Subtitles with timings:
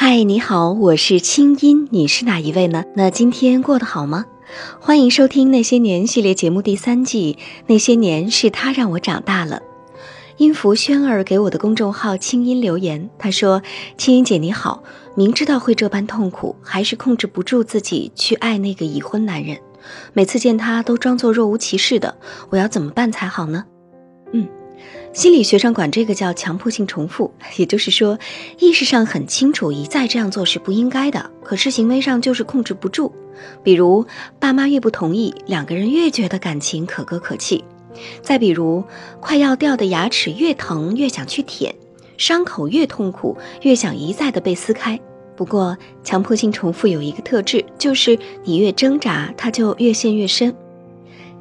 [0.00, 2.84] 嗨，你好，我是清音，你是哪一位呢？
[2.94, 4.26] 那今天过得好吗？
[4.78, 7.36] 欢迎收听《那些年》系列节目第三季，
[7.66, 9.56] 《那些年是他让我长大了》。
[10.36, 13.60] 音符轩儿给我的公众号“清音”留言，他说
[13.98, 14.84] ：“清音姐你好，
[15.16, 19.58] 明知道会这般痛苦，还是控制不住自己去爱那个已婚男人。
[20.12, 22.16] 每次见他都装作若无其事的，
[22.50, 23.64] 我要怎么办才好呢？”
[25.18, 28.16] 心理学上管这个叫强迫性重复，也就是说，
[28.60, 33.12] 意识上很清楚一再这样做是不应该的，可是行为上就是控制不住。
[33.64, 34.06] 比如
[34.38, 37.64] 爸妈越不同意，两个人越觉得感情可歌可泣；
[38.22, 38.84] 再比如
[39.18, 41.74] 快要掉的牙齿越疼越想去舔，
[42.16, 45.00] 伤口越痛苦越想一再的被撕开。
[45.34, 50.54] 不过强迫性重复有一个特质，就是你越挣扎，它就越陷越深。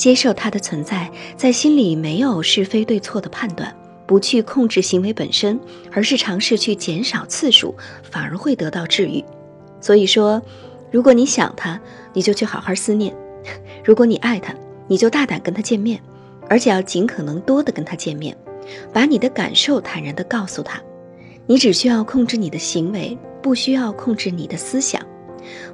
[0.00, 3.70] 接受它的存在，在心里没有是非对错的判断，
[4.06, 5.60] 不去控制行为本身，
[5.92, 7.74] 而是尝试去减少次数，
[8.10, 9.22] 反而会得到治愈。
[9.78, 10.40] 所以说，
[10.90, 11.78] 如果你想他，
[12.14, 13.12] 你就去好好思念；
[13.84, 14.54] 如果你爱他，
[14.88, 16.00] 你就大胆跟他见面，
[16.48, 18.34] 而且要尽可能多的跟他见面，
[18.94, 20.80] 把你的感受坦然的告诉他。
[21.46, 24.98] 你只需要控制你的行为，不需要控制你的思想，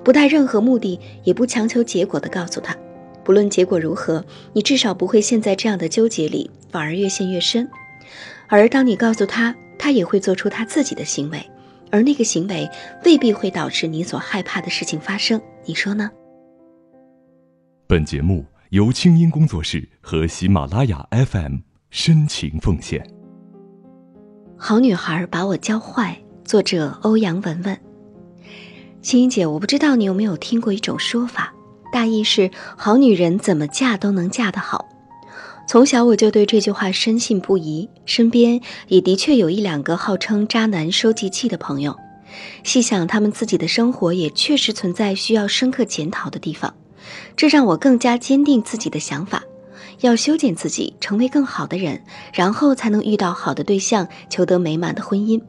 [0.03, 2.77] 不带任何目的，也不强求结果的告诉他。
[3.27, 7.69] 不论结果如何，你至少不会陷在这样的纠结里，反而越陷越深。
[8.47, 11.45] 而当你告诉他，他也会做出他自己的行为，
[11.91, 12.71] 而那个行为
[13.05, 15.43] 未必会导致你所害怕的事情发生。
[15.65, 16.09] 你说呢？
[17.89, 21.57] 本节目由清音工作室和喜马拉雅 FM
[21.91, 23.05] 深情奉献。
[24.57, 27.77] 好女孩把我教坏，作者欧阳文文。
[29.03, 31.53] 青音姐，我不知道你有没有听过一种说法。
[31.97, 34.87] 大意是，好女人怎么嫁都能嫁得好。
[35.67, 41.97] 从小我就对这句话深信不疑，身边也的确有一两个号称渣男收集器的朋友。
[42.63, 46.75] 细想他们自己的生活，也确实存在需要深刻检讨的地方。
[47.35, 49.43] 这让我更加坚定自己的想法：
[50.03, 52.03] 要修剪自己，成为更好的人，
[52.35, 55.41] 然后才能遇到好的对象，求得美满的婚姻。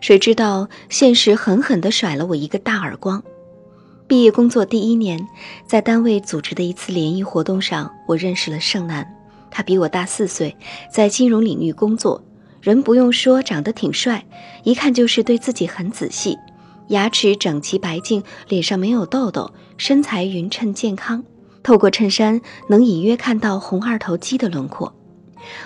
[0.00, 3.22] 谁知道现实狠狠地甩了我一个大耳光。
[4.08, 5.28] 毕业工作第一年，
[5.66, 9.06] 在单位组织的一次联谊活动上，我认识了盛楠。
[9.50, 10.56] 他比我大四岁，
[10.90, 12.24] 在金融领域工作，
[12.62, 14.24] 人不用说，长得挺帅，
[14.64, 16.38] 一看就是对自己很仔细，
[16.88, 21.22] 牙齿整齐白净，脸上没有痘痘，身材匀称健康。
[21.62, 22.40] 透过衬衫，
[22.70, 24.94] 能隐约看到红二头肌的轮廓。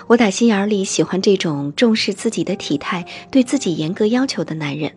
[0.07, 4.91] 我打心眼里喜欢这种重视自己的体态、对自己严格要求的男人。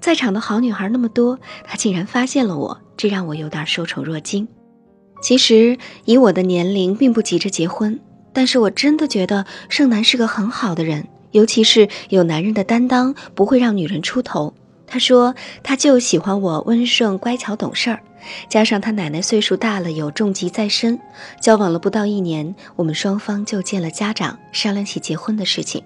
[0.00, 4.46] 在场的好女孩那么多，他竟然发现了我，这让我有点受宠若惊。
[5.22, 8.00] 其实以我的年龄，并不急着结婚，
[8.32, 14.52] 但是我真的觉得盛楠是个很好的人，尤其是有男人的担当，不会让女人出头。
[14.86, 18.00] 他说他就喜欢我温顺、乖巧、懂事儿，
[18.48, 20.98] 加上他奶奶岁数大了，有重疾在身，
[21.40, 25.82] 交往了不到一年，我们双方就见了家长，商量起结婚的事情。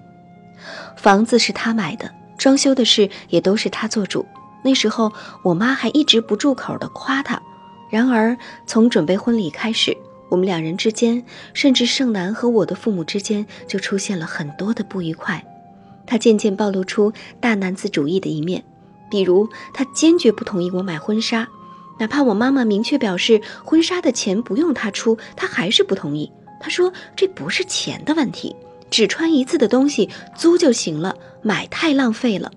[0.97, 2.11] 房子是他买的。
[2.37, 4.25] 装修的事也都是他做主。
[4.63, 5.11] 那时候
[5.43, 7.41] 我妈还一直不住口的夸他。
[7.89, 9.95] 然而从准备婚礼开始，
[10.29, 15.41] 我们两人之间，甚至盛楠和我的父母之间，就出现了很多的不愉快。
[16.05, 18.63] 他渐渐暴露出大男子主义的一面，
[19.09, 21.47] 比如他坚决不同意我买婚纱，
[21.97, 26.29] 哪怕我妈妈明确表示婚纱的钱不用他出，他还是不同意。
[26.59, 28.53] 他说这不是钱的问题。
[28.89, 32.51] 只穿一次的东西租就行了，买太浪费了。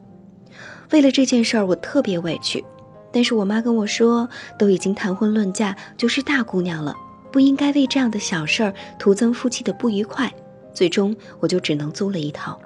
[0.91, 2.65] 为了这件事儿，我特别委屈。
[3.13, 6.95] 但是我妈跟我说，都已经谈婚论嫁，就是大姑娘了，
[7.33, 10.33] 不应该为这样的小事儿徒增夫妻的不愉快。
[10.73, 12.61] 最终，我就只能租了一套。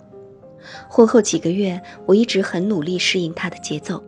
[0.88, 4.02] 婚后几个月，我一直很努力适应他的节奏。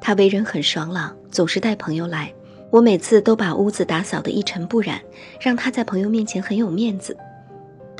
[0.00, 2.32] 他为人很爽朗，总是带朋友来，
[2.70, 5.00] 我每次都把屋子打扫得一尘不染，
[5.40, 7.16] 让他在朋友面前很有面子。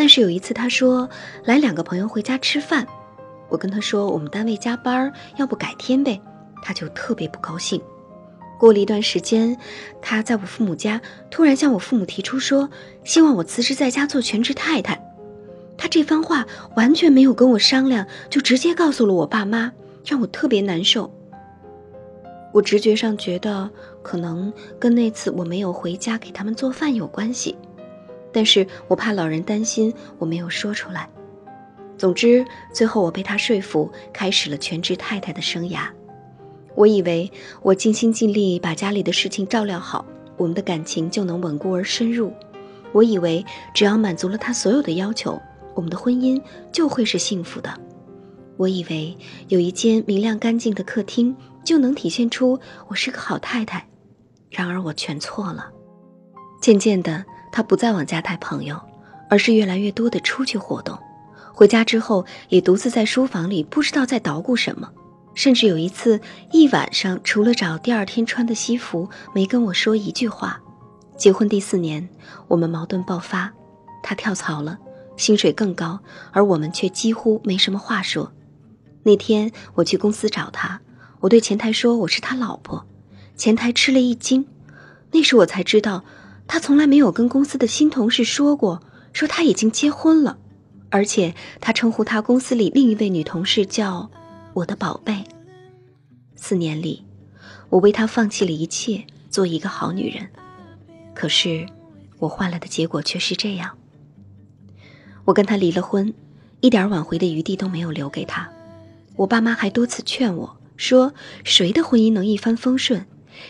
[0.02, 1.08] 但是有一次，他说
[1.44, 2.84] 来两个朋友回家吃饭，
[3.48, 6.21] 我跟他说我们单位加班，要不改天呗，
[6.60, 7.80] 他就特别不高兴。
[8.59, 9.56] 过了一段时间，
[10.00, 11.00] 他在我父母家
[11.30, 12.68] 突然向我父母提出说，
[13.04, 15.00] 希望我辞职在家做全职太太。
[15.78, 16.44] 他这番话
[16.74, 19.71] 完全没有跟我商量，就直接告诉了我爸妈，
[20.04, 21.09] 让我特别难受。
[22.53, 23.71] 我直觉上觉得
[24.03, 27.56] 可能跟那次我没有回家给他们做饭有关系。
[28.32, 31.08] 但是我怕老人担心，我没有说出来。
[31.98, 35.88] 总之，最后我被他说服，开始了全职太太的生涯。
[36.74, 37.30] 我以为
[37.62, 40.04] 我尽心尽力把家里的事情照料好，
[40.36, 42.32] 我们的感情就能稳固而深入。
[42.92, 43.44] 我以为
[43.74, 45.40] 只要满足了他所有的要求，
[45.74, 46.40] 我们的婚姻
[46.72, 47.72] 就会是幸福的。
[48.56, 49.16] 我以为
[49.48, 51.34] 有一间明亮干净的客厅
[51.64, 52.58] 就能体现出
[52.88, 53.86] 我是个好太太，
[54.50, 55.70] 然而我全错了。
[56.60, 58.81] 渐渐的，他不再往家带朋友，
[59.28, 60.99] 而是越来越多的出去活动。
[61.53, 64.91] 回家之后，也独自在书房里不知道在捣鼓什么，
[65.34, 66.19] 甚至有一次
[66.51, 70.60] 一晚上，除了找第二天穿的西服，没跟我说一句话。
[71.16, 72.09] 结婚第四年，
[72.49, 73.53] 我们矛盾爆发，
[74.03, 74.78] 他跳槽了，
[75.16, 76.01] 薪水更高，
[76.33, 78.33] 而我们却几乎没什么话说。
[79.04, 80.81] 那天我去公司找他，
[81.21, 82.87] 我对前台说我是他老婆，
[83.37, 84.47] 前台吃了一惊。
[85.13, 86.03] 那时我才知道，
[86.53, 88.83] 他从来没有跟公司的新同事说过，
[89.15, 90.37] 说他已经结婚了。
[90.91, 94.10] 而且他称呼他公司里另一位女同事叫
[94.53, 95.25] “我的宝贝”。
[96.37, 97.07] 四年里，
[97.71, 100.28] 我为他放弃了一切，做一个好女人。
[101.15, 101.66] 可是，
[102.19, 103.78] 我换来的结果却是这样。
[105.25, 106.13] 我跟他离了婚，
[106.60, 108.47] 一点挽回的余地都没有留给他。
[109.16, 111.15] 我爸妈还多次劝我说
[111.45, 113.07] ：“谁的婚姻能一帆风顺？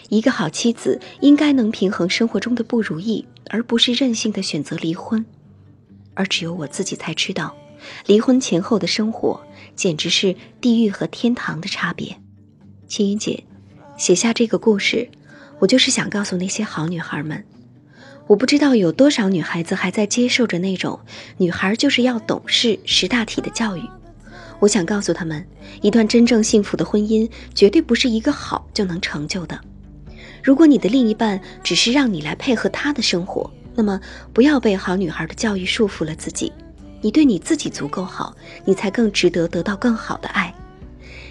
[0.09, 5.25] 一个好妻子应该能平衡生活中的不如意，而不是任性的选择离婚。”
[6.15, 7.57] 而只有我自己才知道，
[8.07, 9.41] 离婚前后的生活
[9.75, 12.17] 简直是地狱和天堂的差别。
[12.87, 13.45] 青云姐
[13.97, 15.09] 写下这个故事，
[15.59, 17.43] 我就是想告诉那些好女孩们：
[18.27, 21.01] 我不知道有多少女孩子还在接受着那种
[21.39, 23.83] “女孩就是要懂事、识大体”的教育。
[24.61, 25.45] 我想告诉她们，
[25.81, 29.59] 一段真正幸福的婚姻绝对不是一个好就能成就的。
[30.43, 34.01] 如果你的另一半只是让你来配合他的生活，那么，
[34.33, 36.53] 不要被好女孩的教育束缚了自己。
[37.01, 38.35] 你对你自己足够好，
[38.65, 40.53] 你才更值得得到更好的爱。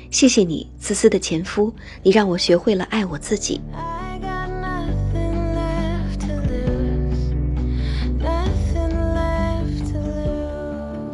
[0.09, 1.73] 谢谢你，自私的前夫，
[2.03, 3.61] 你让我学会了爱我自己。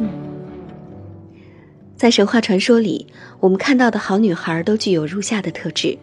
[0.00, 0.10] 嗯，
[1.96, 3.06] 在神话传说里，
[3.38, 5.96] 我们看到的好女孩都具有如下的特质：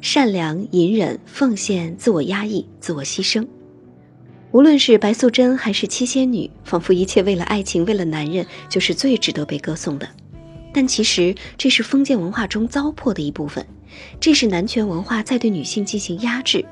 [0.00, 3.46] 善良、隐忍、奉献、自我压抑、自我牺牲。
[4.52, 10.08] 无论是白素贞还是七仙女，仿佛一切为了爱情、为了男人，就是最值得被歌颂的。
[10.72, 13.64] 但其实这是封建文化中糟粕的一部分，
[14.20, 16.64] 这是男权文化在对女性进行压制，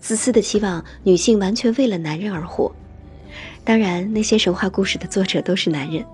[0.00, 2.72] 自私的期望女性完全为了男人而活。
[3.64, 6.04] 当然，那些神话故事的作者都是男人。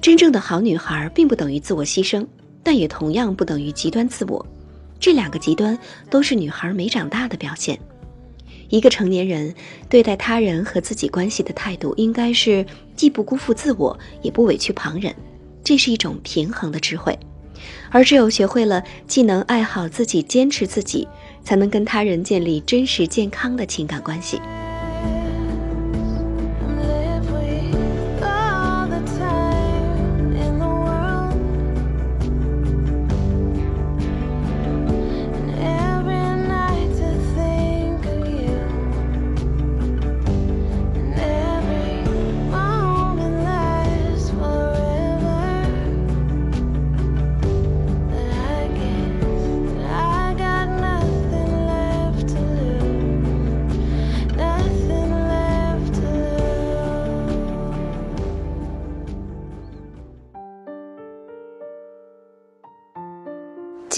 [0.00, 2.26] 真正的好女孩并不等于自我牺牲，
[2.62, 4.46] 但也同样不等于极端自我。
[5.00, 5.78] 这两个极端
[6.10, 7.78] 都是女孩没长大的表现。
[8.68, 9.54] 一个成年人
[9.88, 15.14] 对待他人和自己关系的态度，应该是既不辜负自我，也不委屈旁人，
[15.64, 17.18] 这是一种平衡的智慧。
[17.90, 21.08] 而只有学会了既能爱好自己、坚持自己，
[21.42, 24.40] 才能跟他人建立真实健康的情感关系。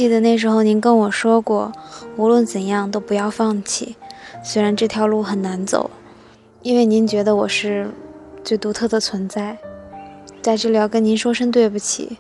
[0.01, 1.71] 记得那时候您跟我说过，
[2.17, 3.97] 无论怎样都不要放弃。
[4.43, 5.91] 虽然这条路很难走，
[6.63, 7.87] 因为您觉得我是
[8.43, 9.59] 最独特的存在。
[10.41, 12.17] 在这里要跟您说声对不起，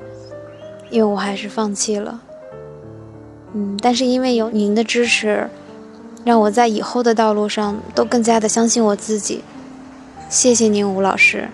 [0.91, 2.21] 因为我还是放弃了。
[3.55, 5.49] 嗯，但是因为有您的支持，
[6.23, 9.41] 让我在以后的道路上都更加的相信我自己。
[10.29, 11.49] 谢谢您，吴老师。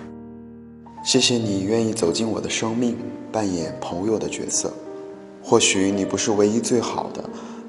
[1.04, 2.97] 谢谢你愿意走进我的生命，
[3.30, 4.73] 扮演朋友的角色。
[5.49, 7.23] 或许你不是唯一最好的，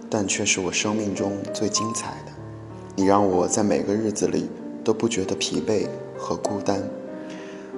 [0.10, 2.32] 但却是我生命中最精彩的。
[2.96, 4.50] 你让我在每个日子里
[4.84, 6.82] 都不觉得疲惫和孤单。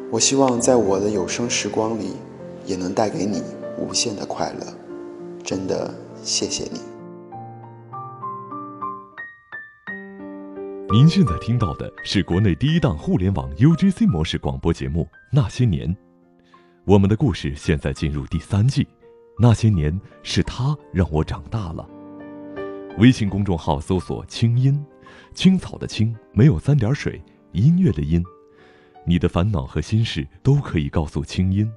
[0.09, 2.13] 我希望在我的有生时光里，
[2.65, 3.43] 也能带给你
[3.77, 4.65] 无限的快乐。
[5.43, 6.79] 真的，谢谢你。
[10.93, 15.89] 您现在听到的是国内第一档互联网 UGC 模式广播节目《那些年》，
[16.85, 18.87] 我们的故事现在进入第三季。
[19.41, 21.87] 那些年是他让我长大了。
[22.97, 24.85] 微信公众号搜索“清音”，
[25.33, 27.21] 青草的青没有三点水，
[27.53, 28.21] 音乐的音。
[29.05, 31.71] 你的烦恼和心事都可以告诉清音。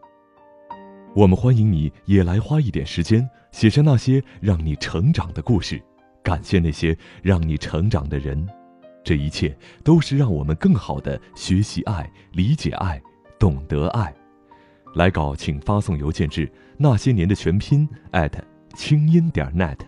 [1.14, 5.80] 我们欢迎你也来花一点时间，写下那些让你成长的故事。
[6.22, 8.44] 感谢那些让你成长的人，
[9.04, 13.00] 这一切都是让我们更好的学习爱、理解爱、
[13.38, 14.12] 懂得爱。
[14.94, 18.42] 来稿请发送邮件至那些年的全拼艾特
[18.74, 19.78] 清音点 net，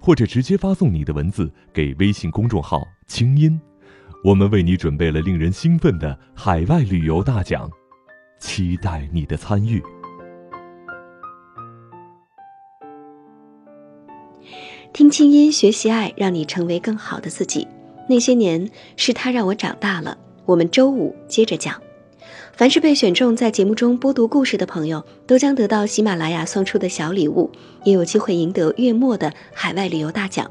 [0.00, 3.60] 或者直接发送你的文字给微信公众号清音，
[4.22, 7.70] 我们为你准备了令人兴奋的海外旅游大奖，
[8.38, 9.82] 期待你的参与。
[14.92, 17.66] 听清音，学习爱，让你成为更好的自己。
[18.08, 20.16] 那些年是他让我长大了。
[20.46, 21.83] 我们周五接着讲。
[22.52, 27.50] 凡是被选中在节目中播读故事的朋友，都将得到喜马拉雅送出的小礼物，
[27.84, 30.50] 也有机会赢得月末的海外旅游大奖。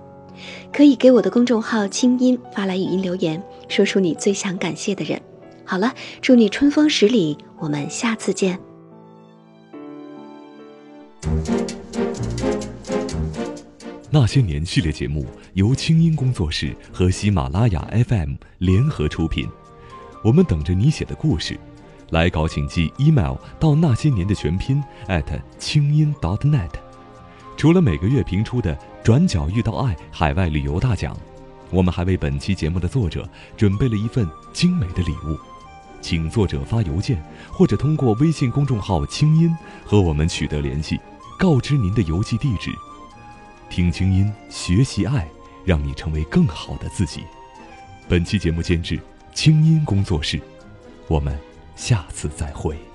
[0.74, 5.22] 可以给我的公众号“清音”发来语音留言，说出你最想感谢的人。
[5.64, 8.60] 好了，祝你春风十里，我们下次见。
[14.10, 19.48] 那些年系列节目由清音工作室和喜马拉雅 FM 联合出品，
[20.24, 21.58] 我们等着你写的故事。
[22.10, 24.84] 来稿请寄 email 到那些年的全拼
[25.58, 26.70] 清音 .dot.net。
[27.56, 31.16] 除了每个月评出的“转角遇到爱”海外旅游大奖，
[31.70, 35.38] 我们还为本期节目的作者准备了一份精美的礼物，
[36.02, 39.56] 请作者发邮件或者通过微信公众号“清音”
[39.86, 41.00] 和我们取得联系，
[41.38, 42.72] 告知您的邮寄地址。
[43.70, 45.28] 听清音，学习爱，
[45.64, 47.24] 让你成为更好的自己。
[48.08, 49.00] 本期节目监制
[49.34, 50.40] 清音工作室，
[51.08, 51.38] 我们
[51.76, 52.93] 下次再会。